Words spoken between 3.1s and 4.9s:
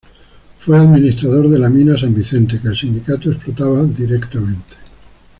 explotaba directamente.